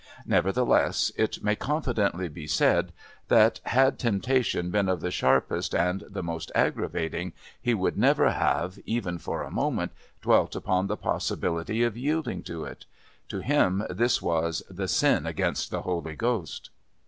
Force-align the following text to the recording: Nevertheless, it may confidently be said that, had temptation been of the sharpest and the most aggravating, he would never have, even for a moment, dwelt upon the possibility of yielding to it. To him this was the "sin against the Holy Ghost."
Nevertheless, 0.25 1.11
it 1.15 1.43
may 1.43 1.55
confidently 1.55 2.27
be 2.27 2.47
said 2.47 2.91
that, 3.27 3.59
had 3.65 3.99
temptation 3.99 4.71
been 4.71 4.89
of 4.89 4.99
the 4.99 5.11
sharpest 5.11 5.75
and 5.75 6.03
the 6.09 6.23
most 6.23 6.51
aggravating, 6.55 7.33
he 7.61 7.75
would 7.75 7.99
never 7.99 8.31
have, 8.31 8.79
even 8.87 9.19
for 9.19 9.43
a 9.43 9.51
moment, 9.51 9.91
dwelt 10.19 10.55
upon 10.55 10.87
the 10.87 10.97
possibility 10.97 11.83
of 11.83 11.95
yielding 11.95 12.41
to 12.41 12.65
it. 12.65 12.85
To 13.29 13.41
him 13.41 13.83
this 13.91 14.23
was 14.23 14.63
the 14.71 14.87
"sin 14.87 15.27
against 15.27 15.69
the 15.69 15.83
Holy 15.83 16.15
Ghost." 16.15 16.71